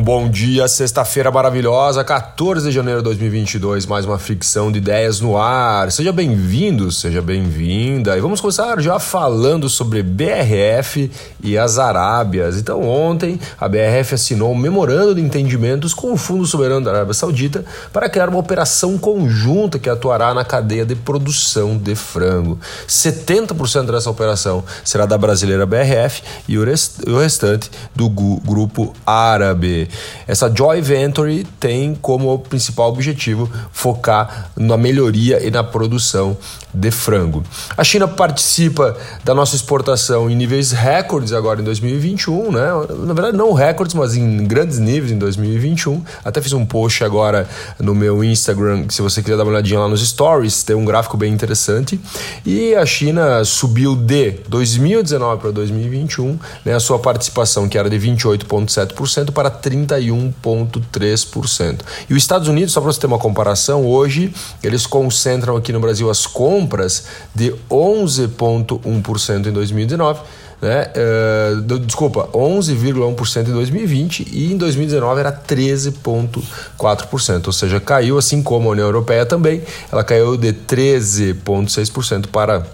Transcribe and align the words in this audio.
um 0.00 0.02
bom 0.02 0.30
dia, 0.30 0.66
sexta-feira 0.66 1.30
maravilhosa, 1.30 2.02
14 2.02 2.66
de 2.66 2.74
janeiro 2.74 3.00
de 3.00 3.04
2022, 3.04 3.84
mais 3.84 4.06
uma 4.06 4.18
fricção 4.18 4.72
de 4.72 4.78
ideias 4.78 5.20
no 5.20 5.36
ar. 5.36 5.92
Seja 5.92 6.10
bem-vindo, 6.10 6.90
seja 6.90 7.20
bem-vinda. 7.20 8.16
E 8.16 8.20
vamos 8.20 8.40
começar 8.40 8.80
já 8.80 8.98
falando 8.98 9.68
sobre 9.68 10.02
BRF 10.02 11.10
e 11.42 11.58
as 11.58 11.78
Arábias. 11.78 12.56
Então, 12.56 12.82
ontem 12.82 13.38
a 13.60 13.68
BRF 13.68 14.14
assinou 14.14 14.52
um 14.52 14.56
memorando 14.56 15.14
de 15.14 15.20
entendimentos 15.20 15.92
com 15.92 16.14
o 16.14 16.16
Fundo 16.16 16.46
Soberano 16.46 16.82
da 16.82 16.92
Arábia 16.92 17.12
Saudita 17.12 17.62
para 17.92 18.08
criar 18.08 18.30
uma 18.30 18.38
operação 18.38 18.96
conjunta 18.96 19.78
que 19.78 19.90
atuará 19.90 20.32
na 20.32 20.46
cadeia 20.46 20.86
de 20.86 20.94
produção 20.94 21.76
de 21.76 21.94
frango. 21.94 22.58
70% 22.88 23.92
dessa 23.92 24.08
operação 24.08 24.64
será 24.82 25.04
da 25.04 25.18
brasileira 25.18 25.66
BRF 25.66 26.22
e 26.48 26.56
o 26.56 26.64
restante 26.64 27.70
do 27.94 28.08
grupo 28.08 28.94
árabe. 29.04 29.89
Essa 30.26 30.52
Joy 30.54 30.80
Venture 30.80 31.44
tem 31.58 31.94
como 31.94 32.38
principal 32.38 32.88
objetivo 32.88 33.50
focar 33.72 34.50
na 34.56 34.76
melhoria 34.76 35.44
e 35.44 35.50
na 35.50 35.62
produção 35.64 36.36
de 36.72 36.90
frango. 36.90 37.42
A 37.76 37.82
China 37.82 38.06
participa 38.06 38.96
da 39.24 39.34
nossa 39.34 39.56
exportação 39.56 40.30
em 40.30 40.36
níveis 40.36 40.70
recordes 40.70 41.32
agora 41.32 41.60
em 41.60 41.64
2021, 41.64 42.52
né? 42.52 42.68
Na 43.06 43.12
verdade 43.12 43.36
não 43.36 43.52
recordes, 43.52 43.94
mas 43.94 44.16
em 44.16 44.44
grandes 44.44 44.78
níveis 44.78 45.12
em 45.12 45.18
2021. 45.18 46.02
Até 46.24 46.40
fiz 46.40 46.52
um 46.52 46.64
post 46.64 47.02
agora 47.02 47.48
no 47.78 47.94
meu 47.94 48.22
Instagram, 48.22 48.86
se 48.88 49.02
você 49.02 49.22
quiser 49.22 49.36
dar 49.36 49.42
uma 49.42 49.52
olhadinha 49.52 49.80
lá 49.80 49.88
nos 49.88 50.06
stories, 50.06 50.62
tem 50.62 50.76
um 50.76 50.84
gráfico 50.84 51.16
bem 51.16 51.32
interessante. 51.32 52.00
E 52.44 52.74
a 52.74 52.86
China 52.86 53.44
subiu 53.44 53.96
de 53.96 54.32
2019 54.48 55.40
para 55.40 55.50
2021, 55.50 56.38
né, 56.64 56.74
a 56.74 56.80
sua 56.80 56.98
participação 56.98 57.68
que 57.68 57.76
era 57.76 57.90
de 57.90 57.98
28.7% 57.98 59.32
para 59.32 59.50
31,3%. 59.86 61.80
E 62.08 62.14
os 62.14 62.22
Estados 62.22 62.48
Unidos, 62.48 62.72
só 62.72 62.80
para 62.80 62.92
você 62.92 63.00
ter 63.00 63.06
uma 63.06 63.18
comparação, 63.18 63.86
hoje 63.86 64.32
eles 64.62 64.86
concentram 64.86 65.56
aqui 65.56 65.72
no 65.72 65.80
Brasil 65.80 66.10
as 66.10 66.26
compras 66.26 67.04
de 67.34 67.54
11,1% 67.70 69.46
em 69.46 69.52
2019 69.52 70.20
né? 70.60 70.92
Uh, 70.94 71.78
desculpa, 71.78 72.28
11,1% 72.34 73.48
em 73.48 73.52
2020 73.52 74.28
e 74.30 74.52
em 74.52 74.58
2019 74.58 75.20
era 75.20 75.32
13,4%, 75.32 77.46
ou 77.46 77.52
seja, 77.52 77.80
caiu 77.80 78.18
assim 78.18 78.42
como 78.42 78.68
a 78.68 78.72
União 78.72 78.86
Europeia 78.86 79.24
também, 79.24 79.62
ela 79.90 80.04
caiu 80.04 80.36
de 80.36 80.52
13,6% 80.52 82.26
para 82.26 82.66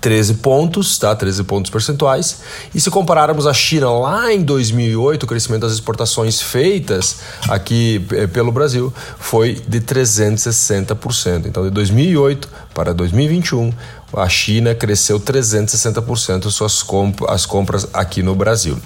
13 0.00 0.34
pontos, 0.34 0.98
tá? 0.98 1.14
13 1.14 1.44
pontos 1.44 1.70
percentuais. 1.70 2.40
E 2.74 2.80
se 2.80 2.90
compararmos 2.90 3.46
a 3.46 3.52
China 3.52 3.90
lá 3.90 4.32
em 4.32 4.42
2008, 4.42 5.24
o 5.24 5.26
crescimento 5.26 5.62
das 5.62 5.72
exportações 5.72 6.40
feitas 6.40 7.18
aqui 7.48 8.04
eh, 8.12 8.26
pelo 8.26 8.50
Brasil 8.50 8.92
foi 9.18 9.60
de 9.66 9.80
360%. 9.80 11.46
Então, 11.46 11.64
de 11.64 11.70
2008 11.70 12.48
para 12.74 12.94
2021, 12.94 13.72
a 14.16 14.28
China 14.28 14.74
cresceu 14.74 15.18
360% 15.20 16.50
suas 16.50 16.82
comp 16.82 17.22
as 17.28 17.46
compras 17.46 17.88
aqui 17.92 18.22
no 18.22 18.34
Brasil. 18.34 18.78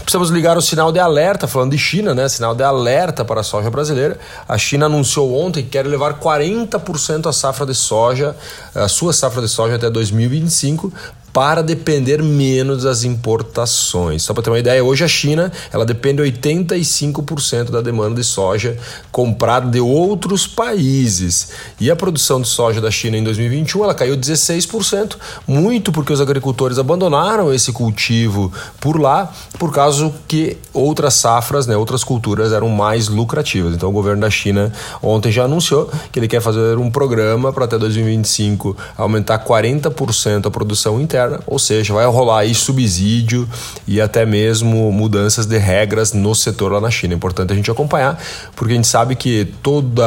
Precisamos 0.00 0.30
ligar 0.30 0.56
o 0.56 0.62
sinal 0.62 0.92
de 0.92 0.98
alerta, 0.98 1.46
falando 1.46 1.72
de 1.72 1.78
China, 1.78 2.14
né? 2.14 2.28
Sinal 2.28 2.54
de 2.54 2.62
alerta 2.62 3.24
para 3.24 3.40
a 3.40 3.44
soja 3.44 3.70
brasileira. 3.70 4.18
A 4.48 4.58
China 4.58 4.86
anunciou 4.86 5.34
ontem 5.34 5.62
que 5.62 5.70
quer 5.70 5.86
levar 5.86 6.20
40% 6.20 7.28
a 7.28 7.32
safra 7.32 7.66
de 7.66 7.74
soja, 7.74 8.36
a 8.74 8.88
sua 8.88 9.12
safra 9.12 9.42
de 9.42 9.48
soja 9.48 9.76
até 9.76 9.90
2025 9.90 10.92
para 11.34 11.64
depender 11.64 12.22
menos 12.22 12.84
das 12.84 13.02
importações. 13.02 14.22
Só 14.22 14.32
para 14.32 14.44
ter 14.44 14.50
uma 14.50 14.58
ideia, 14.60 14.84
hoje 14.84 15.02
a 15.02 15.08
China 15.08 15.50
ela 15.72 15.84
depende 15.84 16.22
85% 16.22 17.70
da 17.70 17.80
demanda 17.80 18.14
de 18.14 18.24
soja 18.24 18.78
comprada 19.10 19.68
de 19.68 19.80
outros 19.80 20.46
países. 20.46 21.48
E 21.80 21.90
a 21.90 21.96
produção 21.96 22.40
de 22.40 22.46
soja 22.46 22.80
da 22.80 22.88
China 22.88 23.16
em 23.16 23.24
2021 23.24 23.82
ela 23.82 23.94
caiu 23.94 24.16
16%, 24.16 25.16
muito 25.44 25.90
porque 25.90 26.12
os 26.12 26.20
agricultores 26.20 26.78
abandonaram 26.78 27.52
esse 27.52 27.72
cultivo 27.72 28.52
por 28.80 29.00
lá, 29.00 29.32
por 29.58 29.72
causa 29.72 30.12
que 30.28 30.56
outras 30.72 31.14
safras, 31.14 31.66
né, 31.66 31.76
outras 31.76 32.04
culturas 32.04 32.52
eram 32.52 32.68
mais 32.68 33.08
lucrativas. 33.08 33.74
Então 33.74 33.88
o 33.88 33.92
governo 33.92 34.20
da 34.20 34.30
China 34.30 34.72
ontem 35.02 35.32
já 35.32 35.46
anunciou 35.46 35.90
que 36.12 36.20
ele 36.20 36.28
quer 36.28 36.40
fazer 36.40 36.78
um 36.78 36.92
programa 36.92 37.52
para 37.52 37.64
até 37.64 37.76
2025 37.76 38.76
aumentar 38.96 39.44
40% 39.44 40.46
a 40.46 40.50
produção 40.50 41.00
interna 41.00 41.23
ou 41.46 41.58
seja, 41.58 41.92
vai 41.92 42.06
rolar 42.06 42.40
aí 42.40 42.54
subsídio 42.54 43.48
e 43.86 44.00
até 44.00 44.24
mesmo 44.24 44.90
mudanças 44.92 45.46
de 45.46 45.58
regras 45.58 46.12
no 46.12 46.34
setor 46.34 46.72
lá 46.72 46.80
na 46.80 46.90
China. 46.90 47.14
É 47.14 47.16
importante 47.16 47.52
a 47.52 47.56
gente 47.56 47.70
acompanhar, 47.70 48.20
porque 48.54 48.72
a 48.72 48.76
gente 48.76 48.88
sabe 48.88 49.16
que 49.16 49.52
todo 49.62 50.02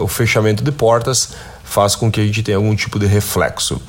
o 0.00 0.08
fechamento 0.08 0.62
de 0.62 0.72
portas 0.72 1.30
faz 1.72 1.96
com 1.96 2.12
que 2.12 2.20
a 2.20 2.24
gente 2.24 2.42
tenha 2.42 2.58
algum 2.58 2.76
tipo 2.76 2.98
de 2.98 3.06
reflexo. 3.06 3.80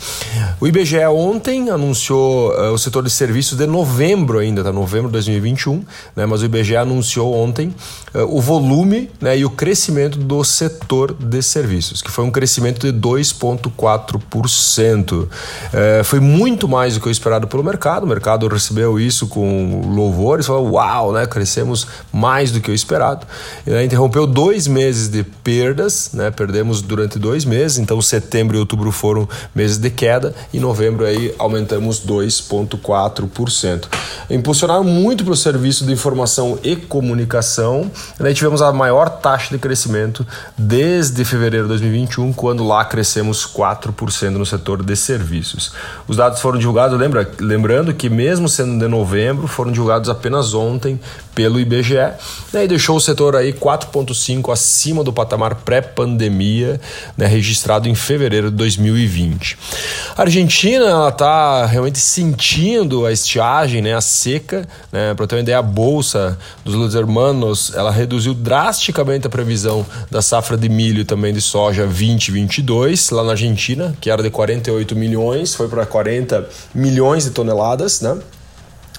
O 0.61 0.65
IBGE 0.65 1.05
ontem 1.07 1.69
anunciou 1.69 2.53
uh, 2.53 2.71
o 2.71 2.77
setor 2.77 3.03
de 3.03 3.09
serviços 3.09 3.57
de 3.57 3.67
novembro 3.67 4.39
ainda, 4.39 4.63
tá? 4.63 4.71
Novembro 4.71 5.09
de 5.09 5.13
2021, 5.13 5.83
né? 6.15 6.25
Mas 6.25 6.41
o 6.41 6.45
IBGE 6.45 6.77
anunciou 6.77 7.35
ontem 7.35 7.75
uh, 8.15 8.37
o 8.37 8.39
volume 8.39 9.11
né, 9.19 9.37
e 9.37 9.43
o 9.43 9.49
crescimento 9.49 10.17
do 10.17 10.41
setor 10.45 11.13
de 11.13 11.41
serviços, 11.41 12.01
que 12.01 12.09
foi 12.09 12.23
um 12.23 12.31
crescimento 12.31 12.89
de 12.89 12.97
2,4%. 12.97 15.11
Uh, 15.11 15.27
eh, 15.73 16.03
foi 16.05 16.21
muito 16.21 16.69
mais 16.69 16.93
do 16.93 17.01
que 17.01 17.09
o 17.09 17.11
esperado 17.11 17.47
pelo 17.47 17.65
mercado. 17.65 18.05
O 18.05 18.07
mercado 18.07 18.47
recebeu 18.47 18.97
isso 18.97 19.27
com 19.27 19.81
louvores, 19.93 20.45
falou: 20.45 20.71
uau, 20.71 21.11
né? 21.11 21.25
Crescemos 21.25 21.85
mais 22.13 22.49
do 22.49 22.61
que 22.61 22.71
o 22.71 22.73
esperado. 22.73 23.27
E, 23.67 23.71
né, 23.71 23.83
interrompeu 23.83 24.25
dois 24.25 24.67
meses 24.67 25.09
de 25.09 25.23
perdas, 25.23 26.11
né? 26.13 26.31
Perdemos 26.31 26.81
durante 26.81 27.19
dois 27.19 27.43
meses 27.43 27.72
meses, 27.73 27.77
então 27.79 28.01
setembro 28.01 28.57
e 28.57 28.59
outubro 28.59 28.91
foram 28.91 29.27
meses 29.53 29.77
de 29.77 29.89
queda 29.89 30.33
e 30.53 30.59
novembro 30.59 31.05
aí 31.05 31.33
aumentamos 31.37 31.99
2,4%. 32.05 33.85
Impulsionaram 34.29 34.83
muito 34.83 35.23
para 35.23 35.33
o 35.33 35.35
serviço 35.35 35.85
de 35.85 35.91
informação 35.91 36.59
e 36.63 36.75
comunicação, 36.75 37.89
né? 38.19 38.33
tivemos 38.33 38.61
a 38.61 38.71
maior 38.71 39.09
taxa 39.09 39.53
de 39.53 39.59
crescimento 39.59 40.25
desde 40.57 41.23
fevereiro 41.25 41.65
de 41.65 41.69
2021, 41.69 42.33
quando 42.33 42.65
lá 42.65 42.85
crescemos 42.85 43.45
4% 43.45 44.29
no 44.31 44.45
setor 44.45 44.83
de 44.83 44.95
serviços. 44.95 45.73
Os 46.07 46.17
dados 46.17 46.39
foram 46.39 46.57
divulgados, 46.57 46.97
lembra, 46.99 47.29
lembrando 47.39 47.93
que 47.93 48.09
mesmo 48.09 48.47
sendo 48.47 48.79
de 48.79 48.87
novembro, 48.87 49.47
foram 49.47 49.71
divulgados 49.71 50.09
apenas 50.09 50.53
ontem 50.53 50.99
pelo 51.33 51.59
IBGE, 51.59 51.95
né? 52.51 52.65
e 52.65 52.67
deixou 52.67 52.95
o 52.95 53.01
setor 53.01 53.35
aí 53.35 53.53
4,5 53.53 54.51
acima 54.51 55.03
do 55.03 55.11
patamar 55.11 55.55
pré-pandemia, 55.55 56.79
né? 57.17 57.25
registrado 57.25 57.62
registrado 57.63 57.87
em 57.87 57.95
fevereiro 57.95 58.51
de 58.51 58.57
2020. 58.57 59.57
A 60.15 60.21
Argentina 60.23 61.07
está 61.07 61.65
realmente 61.65 61.97
sentindo 61.97 63.05
a 63.05 63.11
estiagem, 63.11 63.81
né, 63.81 63.93
a 63.95 64.01
seca. 64.01 64.67
Né, 64.91 65.13
Para 65.13 65.25
ter 65.27 65.35
uma 65.35 65.41
ideia, 65.41 65.59
a 65.59 65.61
bolsa 65.61 66.37
dos 66.63 66.75
Los 66.75 66.93
Hermanos 66.93 67.71
ela 67.73 67.91
reduziu 67.91 68.33
drasticamente 68.33 69.27
a 69.27 69.29
previsão 69.29 69.85
da 70.11 70.21
safra 70.21 70.57
de 70.57 70.67
milho 70.67 71.01
e 71.01 71.05
também 71.05 71.33
de 71.33 71.41
soja 71.41 71.85
2022 71.85 73.09
lá 73.11 73.23
na 73.23 73.31
Argentina, 73.31 73.95
que 74.01 74.09
era 74.09 74.21
de 74.21 74.29
48 74.29 74.95
milhões, 74.95 75.55
foi 75.55 75.67
para 75.69 75.85
40 75.85 76.47
milhões 76.75 77.23
de 77.23 77.31
toneladas, 77.31 78.01
né? 78.01 78.17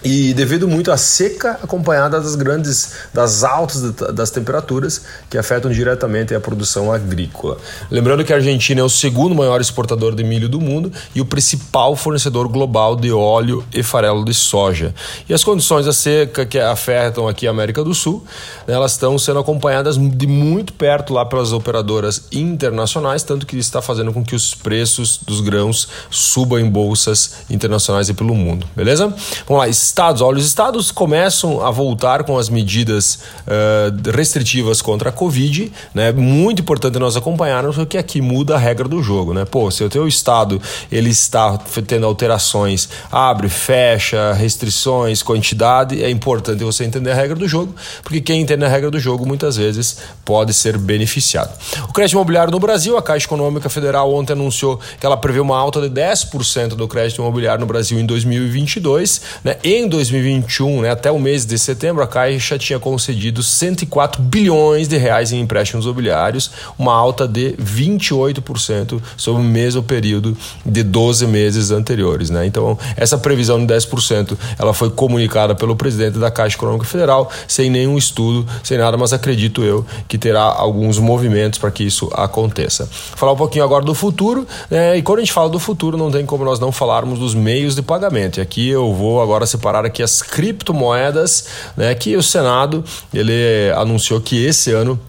E 0.04 0.34
devido 0.34 0.68
muito 0.68 0.92
à 0.92 0.98
seca 0.98 1.58
acompanhada 1.62 2.20
das 2.20 2.34
grandes, 2.34 2.92
das 3.12 3.42
altas 3.42 3.80
das 4.12 4.30
temperaturas 4.30 5.00
que 5.30 5.38
afetam 5.38 5.70
diretamente 5.70 6.34
a 6.34 6.40
produção 6.40 6.92
agrícola. 6.92 7.56
Lembrando 7.90 8.22
que 8.22 8.32
a 8.32 8.36
Argentina 8.36 8.82
é 8.82 8.84
o 8.84 8.88
segundo 8.88 9.34
maior 9.34 9.62
exportador 9.62 10.14
de 10.14 10.22
milho 10.22 10.46
do 10.46 10.60
mundo 10.60 10.92
e 11.14 11.22
o 11.22 11.24
principal 11.24 11.96
fornecedor 11.96 12.48
global 12.48 12.96
de 12.96 13.10
óleo 13.10 13.64
e 13.72 13.82
farelo 13.82 14.26
de 14.26 14.34
soja. 14.34 14.94
E 15.26 15.32
as 15.32 15.42
condições 15.42 15.86
da 15.86 15.92
seca 15.92 16.44
que 16.44 16.58
afetam 16.58 17.26
aqui 17.26 17.46
a 17.46 17.50
América 17.50 17.82
do 17.82 17.94
Sul, 17.94 18.22
né, 18.66 18.74
elas 18.74 18.92
estão 18.92 19.18
sendo 19.18 19.38
acompanhadas 19.38 19.96
de 19.96 20.26
muito 20.26 20.74
perto 20.74 21.14
lá 21.14 21.24
pelas 21.24 21.50
operadoras 21.50 22.24
internacionais, 22.30 23.22
tanto 23.22 23.46
que 23.46 23.56
está 23.56 23.80
fazendo 23.80 24.12
com 24.12 24.22
que 24.22 24.34
os 24.34 24.54
preços 24.54 25.16
dos 25.16 25.40
grãos 25.40 25.88
subam 26.10 26.58
em 26.58 26.68
bolsas 26.68 27.36
internacionais 27.48 28.10
e 28.10 28.14
pelo 28.14 28.34
mundo. 28.34 28.66
Beleza? 28.76 29.06
Vamos 29.46 29.62
lá 29.62 29.68
estados. 29.94 30.20
Olha, 30.20 30.38
os 30.38 30.46
estados 30.46 30.90
começam 30.90 31.64
a 31.64 31.70
voltar 31.70 32.24
com 32.24 32.36
as 32.36 32.48
medidas 32.48 33.20
uh, 33.46 34.10
restritivas 34.10 34.82
contra 34.82 35.10
a 35.10 35.12
Covid, 35.12 35.70
né? 35.94 36.10
Muito 36.10 36.62
importante 36.62 36.98
nós 36.98 37.16
acompanharmos 37.16 37.76
porque 37.76 37.96
aqui 37.96 38.20
muda 38.20 38.56
a 38.56 38.58
regra 38.58 38.88
do 38.88 39.00
jogo, 39.00 39.32
né? 39.32 39.44
Pô, 39.44 39.70
se 39.70 39.84
o 39.84 39.88
teu 39.88 40.08
estado 40.08 40.60
ele 40.90 41.10
está 41.10 41.56
tendo 41.86 42.06
alterações, 42.06 42.88
abre, 43.10 43.48
fecha, 43.48 44.32
restrições, 44.32 45.22
quantidade, 45.22 46.02
é 46.02 46.10
importante 46.10 46.64
você 46.64 46.82
entender 46.82 47.12
a 47.12 47.14
regra 47.14 47.36
do 47.36 47.46
jogo, 47.46 47.72
porque 48.02 48.20
quem 48.20 48.40
entende 48.40 48.64
a 48.64 48.68
regra 48.68 48.90
do 48.90 48.98
jogo 48.98 49.24
muitas 49.24 49.56
vezes 49.56 49.98
pode 50.24 50.52
ser 50.52 50.76
beneficiado. 50.76 51.56
O 51.88 51.92
crédito 51.92 52.14
imobiliário 52.14 52.50
no 52.50 52.58
Brasil, 52.58 52.96
a 52.96 53.02
Caixa 53.02 53.26
Econômica 53.26 53.68
Federal 53.68 54.12
ontem 54.12 54.32
anunciou 54.32 54.80
que 54.98 55.06
ela 55.06 55.16
prevê 55.16 55.38
uma 55.38 55.56
alta 55.56 55.80
de 55.80 55.88
10% 55.88 56.70
do 56.70 56.88
crédito 56.88 57.22
imobiliário 57.22 57.60
no 57.60 57.66
Brasil 57.66 58.00
em 58.00 58.04
2022, 58.04 59.20
né? 59.44 59.56
Em 59.62 59.83
em 59.84 59.88
2021, 59.88 60.80
né, 60.80 60.90
até 60.90 61.10
o 61.10 61.18
mês 61.18 61.44
de 61.44 61.58
setembro, 61.58 62.02
a 62.02 62.06
Caixa 62.06 62.58
tinha 62.58 62.78
concedido 62.78 63.42
104 63.42 64.22
bilhões 64.22 64.88
de 64.88 64.96
reais 64.96 65.32
em 65.32 65.40
empréstimos 65.40 65.84
imobiliários, 65.84 66.50
uma 66.78 66.94
alta 66.94 67.28
de 67.28 67.52
28% 67.52 69.00
sobre 69.16 69.42
o 69.42 69.44
mesmo 69.44 69.82
período 69.82 70.36
de 70.64 70.82
12 70.82 71.26
meses 71.26 71.70
anteriores. 71.70 72.30
Né? 72.30 72.46
Então, 72.46 72.78
essa 72.96 73.18
previsão 73.18 73.64
de 73.64 73.72
10% 73.72 74.36
ela 74.58 74.72
foi 74.72 74.90
comunicada 74.90 75.54
pelo 75.54 75.76
presidente 75.76 76.18
da 76.18 76.30
Caixa 76.30 76.56
Econômica 76.56 76.86
Federal, 76.86 77.30
sem 77.46 77.68
nenhum 77.68 77.98
estudo, 77.98 78.46
sem 78.62 78.78
nada, 78.78 78.96
mas 78.96 79.12
acredito 79.12 79.62
eu 79.62 79.84
que 80.08 80.16
terá 80.16 80.42
alguns 80.42 80.98
movimentos 80.98 81.58
para 81.58 81.70
que 81.70 81.84
isso 81.84 82.10
aconteça. 82.14 82.88
Falar 82.90 83.32
um 83.32 83.36
pouquinho 83.36 83.64
agora 83.64 83.84
do 83.84 83.94
futuro, 83.94 84.46
né? 84.70 84.96
e 84.96 85.02
quando 85.02 85.18
a 85.18 85.22
gente 85.22 85.32
fala 85.32 85.48
do 85.48 85.58
futuro, 85.58 85.98
não 85.98 86.10
tem 86.10 86.24
como 86.24 86.44
nós 86.44 86.58
não 86.58 86.72
falarmos 86.72 87.18
dos 87.18 87.34
meios 87.34 87.74
de 87.74 87.82
pagamento. 87.82 88.38
E 88.38 88.40
aqui 88.40 88.68
eu 88.68 88.92
vou 88.94 89.20
agora 89.20 89.44
separar 89.46 89.73
aqui 89.82 90.02
as 90.02 90.22
criptomoedas, 90.22 91.46
né? 91.76 91.94
que 91.94 92.16
o 92.16 92.22
Senado 92.22 92.84
ele 93.12 93.72
anunciou 93.76 94.20
que 94.20 94.44
esse 94.44 94.70
ano 94.72 95.00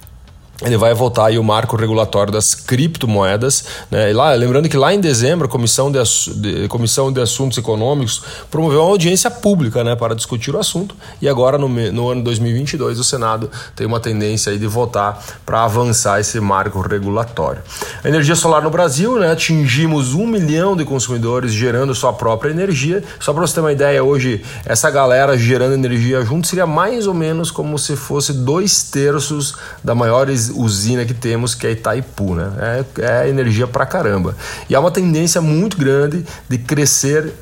ele 0.62 0.78
vai 0.78 0.94
votar 0.94 1.28
aí 1.28 1.38
o 1.38 1.44
marco 1.44 1.76
regulatório 1.76 2.32
das 2.32 2.56
criptomoedas. 2.56 3.66
Né? 3.92 4.12
E 4.12 4.14
lá, 4.14 4.34
lembrando 4.34 4.70
que 4.70 4.78
lá 4.78 4.94
em 4.94 5.00
dezembro 5.00 5.48
a 5.48 5.50
Comissão 5.50 5.92
de, 5.92 6.00
de, 6.36 6.68
Comissão 6.68 7.12
de 7.12 7.20
Assuntos 7.20 7.58
Econômicos 7.58 8.22
promoveu 8.50 8.82
uma 8.82 8.90
audiência 8.90 9.30
pública 9.30 9.84
né, 9.84 9.96
para 9.96 10.16
discutir 10.16 10.56
o 10.56 10.60
assunto 10.60 10.96
e 11.22 11.28
agora 11.28 11.58
no, 11.58 11.68
no 11.68 12.10
ano 12.10 12.24
2022 12.24 13.00
o 13.00 13.04
Senado 13.04 13.50
tem 13.76 13.86
uma 13.86 14.00
tendência 14.00 14.52
aí 14.52 14.58
de 14.58 14.68
votar 14.68 15.22
para 15.46 15.64
avançar 15.64 16.20
esse 16.20 16.40
marco 16.40 16.80
regulatório. 16.80 17.62
A 18.04 18.08
energia 18.08 18.36
solar 18.36 18.62
no 18.62 18.70
Brasil, 18.70 19.20
né, 19.20 19.32
atingimos 19.32 20.14
um 20.14 20.26
milhão 20.26 20.76
de 20.76 20.86
consumidores 20.86 21.52
gerando 21.52 21.94
sua 21.94 22.14
própria 22.14 22.52
energia. 22.52 23.04
Só 23.20 23.34
para 23.34 23.46
você 23.46 23.56
ter 23.56 23.60
uma 23.60 23.72
ideia, 23.72 24.04
hoje 24.04 24.44
essa 24.66 24.90
galera 24.90 25.38
gerando 25.38 25.74
energia 25.74 26.24
junto 26.24 26.48
seria 26.48 26.66
mais 26.66 27.08
ou 27.08 27.14
menos 27.14 27.52
como 27.52 27.78
se 27.78 27.96
fosse 27.96 28.32
dois 28.32 28.84
terços 28.84 29.56
da 29.84 29.94
maior 29.94 30.30
usina 30.54 31.06
que 31.06 31.14
temos, 31.14 31.56
que 31.56 31.68
é 31.68 31.72
Itaipu, 31.72 32.36
né? 32.36 32.52
É, 32.98 33.24
é 33.24 33.30
energia 33.30 33.68
pra 33.68 33.86
caramba. 33.86 34.36
E 34.70 34.76
há 34.76 34.80
uma 34.80 34.92
tendência 34.92 35.42
muito 35.42 35.78
grande 35.78 36.26
de 36.48 36.58
crescer 36.58 37.34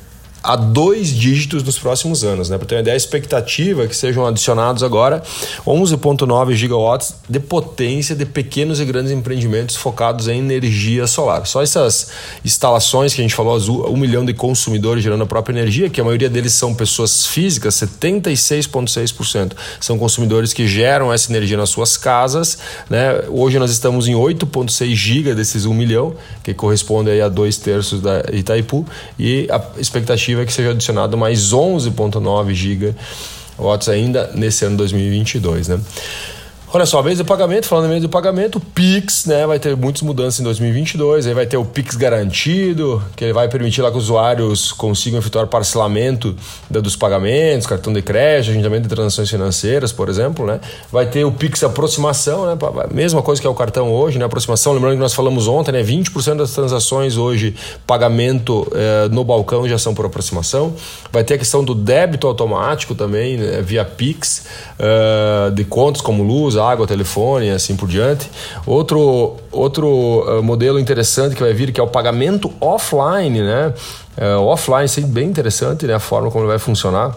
a 0.44 0.56
dois 0.56 1.08
dígitos 1.08 1.62
nos 1.62 1.78
próximos 1.78 2.22
anos. 2.22 2.50
Né? 2.50 2.58
Para 2.58 2.66
ter 2.66 2.74
uma 2.74 2.82
ideia, 2.82 2.94
a 2.94 2.96
expectativa 2.96 3.84
é 3.84 3.86
que 3.86 3.96
sejam 3.96 4.26
adicionados 4.26 4.82
agora 4.82 5.22
11,9 5.66 6.52
gigawatts 6.52 7.14
de 7.26 7.40
potência 7.40 8.14
de 8.14 8.26
pequenos 8.26 8.78
e 8.78 8.84
grandes 8.84 9.10
empreendimentos 9.10 9.74
focados 9.74 10.28
em 10.28 10.38
energia 10.38 11.06
solar. 11.06 11.46
Só 11.46 11.62
essas 11.62 12.10
instalações 12.44 13.14
que 13.14 13.22
a 13.22 13.24
gente 13.24 13.34
falou, 13.34 13.54
um 13.90 13.96
milhão 13.96 14.22
de 14.22 14.34
consumidores 14.34 15.02
gerando 15.02 15.22
a 15.22 15.26
própria 15.26 15.54
energia, 15.54 15.88
que 15.88 15.98
a 15.98 16.04
maioria 16.04 16.28
deles 16.28 16.52
são 16.52 16.74
pessoas 16.74 17.24
físicas, 17.24 17.74
76,6% 17.76 19.52
são 19.80 19.98
consumidores 19.98 20.52
que 20.52 20.66
geram 20.66 21.10
essa 21.10 21.32
energia 21.32 21.56
nas 21.56 21.70
suas 21.70 21.96
casas. 21.96 22.58
Né? 22.90 23.24
Hoje 23.30 23.58
nós 23.58 23.70
estamos 23.70 24.08
em 24.08 24.12
8,6 24.12 24.94
giga 24.94 25.34
desses 25.34 25.64
1 25.64 25.72
milhão, 25.72 26.14
que 26.42 26.52
corresponde 26.52 27.08
aí 27.08 27.22
a 27.22 27.30
dois 27.30 27.56
terços 27.56 28.02
da 28.02 28.24
Itaipu, 28.30 28.86
e 29.18 29.48
a 29.50 29.80
expectativa 29.80 30.33
expectativa 30.34 30.42
é 30.42 30.46
que 30.46 30.52
seja 30.52 30.70
adicionado 30.70 31.16
mais 31.16 31.52
11,9 31.52 32.52
GB 32.52 32.94
ainda 33.88 34.30
nesse 34.34 34.64
ano 34.64 34.76
2022, 34.76 35.68
né? 35.68 35.80
Olha 36.74 36.86
só, 36.86 37.00
mês 37.04 37.18
de 37.18 37.22
pagamento, 37.22 37.68
falando 37.68 37.84
em 37.84 37.90
mês 37.90 38.02
de 38.02 38.08
pagamento, 38.08 38.56
o 38.56 38.60
Pix, 38.60 39.26
né, 39.26 39.46
vai 39.46 39.60
ter 39.60 39.76
muitas 39.76 40.02
mudanças 40.02 40.40
em 40.40 40.42
2022, 40.42 41.24
aí 41.24 41.32
vai 41.32 41.46
ter 41.46 41.56
o 41.56 41.64
Pix 41.64 41.94
garantido, 41.94 43.00
que 43.14 43.22
ele 43.22 43.32
vai 43.32 43.48
permitir 43.48 43.80
lá 43.80 43.92
que 43.92 43.96
os 43.96 44.02
usuários 44.06 44.72
consigam 44.72 45.20
efetuar 45.20 45.46
parcelamento 45.46 46.34
dos 46.68 46.96
pagamentos, 46.96 47.64
cartão 47.64 47.92
de 47.92 48.02
crédito, 48.02 48.50
agendamento 48.50 48.82
de 48.82 48.88
transações 48.88 49.30
financeiras, 49.30 49.92
por 49.92 50.08
exemplo, 50.08 50.44
né? 50.44 50.58
Vai 50.90 51.06
ter 51.06 51.24
o 51.24 51.30
Pix 51.30 51.62
aproximação, 51.62 52.44
né, 52.44 52.58
mesma 52.92 53.22
coisa 53.22 53.40
que 53.40 53.46
é 53.46 53.50
o 53.50 53.54
cartão 53.54 53.92
hoje, 53.92 54.18
né, 54.18 54.24
aproximação, 54.24 54.72
lembrando 54.72 54.94
que 54.94 55.00
nós 55.00 55.14
falamos 55.14 55.46
ontem, 55.46 55.70
né, 55.70 55.80
20% 55.80 56.38
das 56.38 56.50
transações 56.50 57.16
hoje, 57.16 57.54
pagamento 57.86 58.66
eh, 58.74 59.08
no 59.12 59.22
balcão 59.22 59.68
já 59.68 59.78
são 59.78 59.94
por 59.94 60.06
aproximação. 60.06 60.74
Vai 61.12 61.22
ter 61.22 61.34
a 61.34 61.38
questão 61.38 61.62
do 61.62 61.72
débito 61.72 62.26
automático 62.26 62.96
também, 62.96 63.36
né, 63.36 63.62
via 63.62 63.84
Pix, 63.84 64.46
uh, 64.76 65.52
de 65.52 65.62
contas 65.62 66.02
como 66.02 66.24
luz, 66.24 66.56
água, 66.70 66.86
telefone 66.86 67.50
assim 67.50 67.76
por 67.76 67.88
diante. 67.88 68.30
Outro, 68.66 69.36
outro 69.50 69.88
uh, 69.88 70.42
modelo 70.42 70.78
interessante 70.78 71.34
que 71.34 71.42
vai 71.42 71.52
vir, 71.52 71.72
que 71.72 71.80
é 71.80 71.82
o 71.82 71.88
pagamento 71.88 72.52
offline, 72.60 73.42
né? 73.42 73.72
Uh, 74.16 74.40
offline, 74.42 74.84
isso 74.84 75.00
é 75.00 75.02
bem 75.02 75.28
interessante, 75.28 75.86
né? 75.86 75.94
A 75.94 76.00
forma 76.00 76.30
como 76.30 76.44
ele 76.44 76.50
vai 76.50 76.58
funcionar 76.58 77.14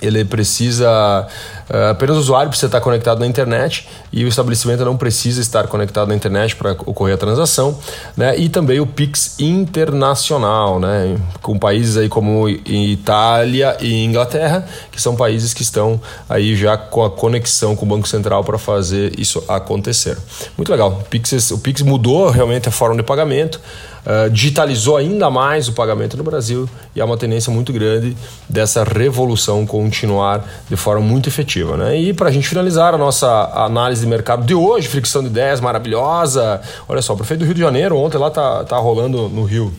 ele 0.00 0.24
precisa 0.24 1.26
uh, 1.70 1.90
apenas 1.90 2.16
o 2.16 2.20
usuário 2.20 2.48
precisa 2.48 2.66
estar 2.66 2.80
conectado 2.80 3.20
na 3.20 3.26
internet 3.26 3.88
e 4.12 4.24
o 4.24 4.28
estabelecimento 4.28 4.84
não 4.84 4.96
precisa 4.96 5.40
estar 5.40 5.66
conectado 5.66 6.08
na 6.08 6.14
internet 6.14 6.56
para 6.56 6.72
ocorrer 6.72 7.14
a 7.14 7.18
transação, 7.18 7.78
né? 8.16 8.38
E 8.38 8.48
também 8.48 8.80
o 8.80 8.86
Pix 8.86 9.36
internacional, 9.38 10.78
né? 10.80 11.16
Com 11.42 11.58
países 11.58 11.96
aí 11.96 12.08
como 12.08 12.48
Itália 12.48 13.76
e 13.80 14.04
Inglaterra, 14.04 14.66
que 14.90 15.00
são 15.00 15.16
países 15.16 15.54
que 15.54 15.62
estão 15.62 16.00
aí 16.28 16.56
já 16.56 16.76
com 16.76 17.04
a 17.04 17.10
conexão 17.10 17.74
com 17.74 17.84
o 17.84 17.88
Banco 17.88 18.08
Central 18.08 18.44
para 18.44 18.58
fazer 18.58 19.18
isso 19.18 19.42
acontecer. 19.48 20.16
Muito 20.56 20.70
legal. 20.70 21.00
O 21.00 21.04
Pix, 21.04 21.50
o 21.50 21.58
Pix 21.58 21.82
mudou 21.82 22.30
realmente 22.30 22.68
a 22.68 22.72
forma 22.72 22.96
de 22.96 23.02
pagamento. 23.02 23.60
Uh, 24.06 24.30
digitalizou 24.30 24.96
ainda 24.96 25.28
mais 25.28 25.68
o 25.68 25.72
pagamento 25.72 26.16
no 26.16 26.24
Brasil 26.24 26.66
e 26.94 27.00
há 27.00 27.04
uma 27.04 27.18
tendência 27.18 27.52
muito 27.52 27.74
grande 27.74 28.16
dessa 28.48 28.82
revolução 28.82 29.66
continuar 29.66 30.48
de 30.66 30.76
forma 30.76 31.02
muito 31.04 31.28
efetiva. 31.28 31.57
Né? 31.64 31.98
E 31.98 32.12
para 32.12 32.28
a 32.28 32.32
gente 32.32 32.48
finalizar 32.48 32.94
a 32.94 32.98
nossa 32.98 33.28
análise 33.54 34.02
de 34.02 34.06
mercado 34.06 34.44
de 34.44 34.54
hoje, 34.54 34.88
fricção 34.88 35.22
de 35.22 35.28
ideias 35.28 35.60
maravilhosa. 35.60 36.60
Olha 36.88 37.02
só, 37.02 37.14
o 37.14 37.16
prefeito 37.16 37.40
do 37.40 37.46
Rio 37.46 37.54
de 37.54 37.60
Janeiro, 37.60 37.96
ontem 37.96 38.18
lá 38.18 38.30
tá, 38.30 38.64
tá 38.64 38.76
rolando 38.76 39.28
no 39.28 39.44
Rio, 39.44 39.72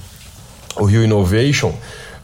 o 0.76 0.86
Rio 0.86 1.04
Innovation. 1.04 1.70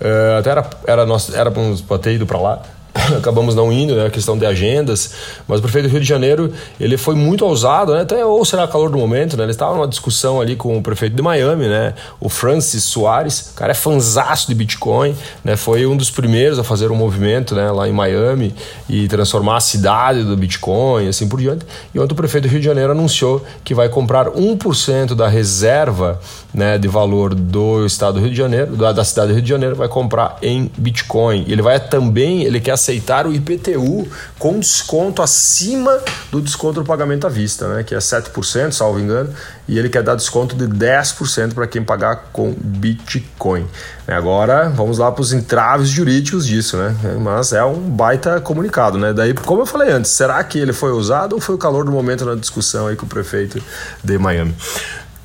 Uh, 0.02 0.40
até 0.40 0.50
era, 0.50 0.69
era, 0.86 1.06
nós, 1.06 1.34
era 1.34 1.50
para 1.52 1.98
ter 1.98 2.13
ido 2.16 2.25
para 2.25 2.38
lá 2.38 2.62
acabamos 3.18 3.56
não 3.56 3.72
indo, 3.72 3.96
né? 3.96 4.06
A 4.06 4.10
questão 4.10 4.38
de 4.38 4.46
agendas. 4.46 5.12
Mas 5.48 5.60
o 5.60 5.62
prefeito 5.62 5.88
do 5.88 5.92
Rio 5.92 6.00
de 6.00 6.08
Janeiro, 6.08 6.52
ele 6.80 6.98
foi 6.98 7.16
muito 7.16 7.46
ousado, 7.46 7.94
né? 7.94 8.02
Até, 8.02 8.26
ou 8.26 8.44
será 8.46 8.68
calor 8.68 8.90
do 8.90 8.98
momento, 8.98 9.36
né? 9.36 9.44
Ele 9.44 9.52
estava 9.52 9.76
numa 9.76 9.88
discussão 9.88 10.40
ali 10.40 10.56
com 10.56 10.78
o 10.78 10.82
prefeito 10.82 11.16
de 11.16 11.22
Miami, 11.22 11.68
né? 11.68 11.94
O 12.20 12.30
Francis 12.30 12.84
Soares, 12.84 13.52
o 13.52 13.54
cara 13.54 13.72
é 13.72 13.75
fanzaço 13.75 14.48
de 14.48 14.56
Bitcoin, 14.56 15.16
né? 15.44 15.56
Foi 15.56 15.86
um 15.86 15.98
dos 15.98 16.10
primeiros 16.10 16.58
a 16.58 16.64
fazer 16.64 16.92
um 16.92 16.96
movimento, 16.96 17.54
né? 17.54 17.70
Lá 17.72 17.88
em 17.88 17.92
Miami 17.94 18.56
e 18.90 19.08
transformar 19.08 19.58
a 19.58 19.62
cidade 19.62 20.24
do 20.24 20.36
Bitcoin, 20.38 21.08
assim 21.08 21.28
por 21.28 21.40
diante. 21.40 21.66
E 21.94 22.00
ontem 22.00 22.14
o 22.14 22.16
prefeito 22.16 22.48
do 22.48 22.52
Rio 22.52 22.60
de 22.60 22.66
Janeiro 22.66 22.92
anunciou 22.92 23.46
que 23.64 23.74
vai 23.74 23.90
comprar 23.90 24.30
1% 24.30 25.16
da 25.16 25.28
reserva, 25.28 26.20
né? 26.54 26.78
De 26.78 26.88
valor 26.88 27.36
do 27.36 27.86
estado 27.86 28.16
do 28.16 28.20
Rio 28.22 28.32
de 28.32 28.38
Janeiro, 28.38 28.75
da, 28.75 28.94
da 28.94 29.04
cidade 29.04 29.30
do 29.30 29.34
Rio 29.34 29.44
de 29.44 29.50
Janeiro, 29.50 29.75
vai 29.75 29.90
comprar 29.90 30.38
em 30.42 30.72
Bitcoin. 30.78 31.44
Ele 31.48 31.62
vai 31.62 31.80
também, 31.80 32.44
ele 32.44 32.62
quer 32.62 32.78
aceitar 32.86 33.25
o 33.25 33.34
IPTU 33.34 34.08
com 34.38 34.60
desconto 34.60 35.24
acima 35.24 36.00
do 36.32 36.39
desconto 36.39 36.82
do 36.82 36.86
pagamento 36.86 37.25
à 37.25 37.30
vista, 37.30 37.68
né, 37.68 37.84
que 37.84 37.96
é 37.96 37.98
7%, 37.98 38.72
salvo 38.72 39.00
engano, 39.00 39.34
e 39.68 39.80
ele 39.80 39.89
quer 39.89 40.04
dar 40.04 40.15
desconto 40.15 40.56
de 40.56 40.68
10% 40.68 41.54
para 41.54 41.65
quem 41.65 41.84
pagar 41.84 42.30
com 42.32 42.54
Bitcoin. 42.56 43.65
Agora, 44.08 44.70
vamos 44.70 45.00
lá 45.00 45.12
para 45.12 45.22
os 45.22 45.34
entraves 45.34 45.89
jurídicos 45.89 46.46
disso, 46.46 46.77
né? 46.77 46.96
Mas 47.20 47.54
é 47.54 47.63
um 47.63 47.80
baita 47.89 48.39
comunicado, 48.39 49.00
né? 49.00 49.12
Daí, 49.12 49.34
como 49.34 49.63
eu 49.63 49.65
falei 49.65 49.89
antes, 49.89 50.12
será 50.12 50.44
que 50.44 50.60
ele 50.60 50.74
foi 50.74 50.92
usado 50.92 51.34
ou 51.34 51.42
foi 51.42 51.56
o 51.56 51.58
calor 51.58 51.86
do 51.86 51.92
momento 51.92 52.24
na 52.24 52.36
discussão 52.36 52.86
aí 52.86 52.96
com 52.96 53.08
o 53.08 53.10
prefeito 53.10 53.60
de 54.04 54.18
Miami? 54.20 54.54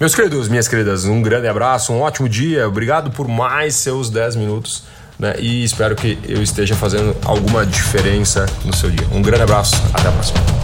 Meus 0.00 0.14
queridos, 0.14 0.48
minhas 0.48 0.66
queridas, 0.66 1.04
um 1.04 1.20
grande 1.20 1.46
abraço, 1.46 1.92
um 1.92 2.00
ótimo 2.00 2.26
dia, 2.26 2.66
obrigado 2.66 3.10
por 3.10 3.28
mais 3.28 3.74
seus 3.74 4.08
10 4.08 4.36
minutos 4.36 4.84
né? 5.20 5.34
E 5.38 5.62
espero 5.62 5.94
que 5.94 6.18
eu 6.26 6.42
esteja 6.42 6.74
fazendo 6.74 7.14
alguma 7.24 7.64
diferença 7.66 8.46
no 8.64 8.74
seu 8.74 8.90
dia. 8.90 9.06
Um 9.12 9.20
grande 9.20 9.42
abraço, 9.42 9.76
até 9.92 10.08
a 10.08 10.12
próxima. 10.12 10.59